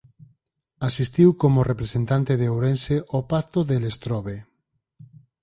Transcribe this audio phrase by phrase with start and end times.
[0.89, 4.37] Asistiu como representante de Ourense ao Pacto de Lestrobe.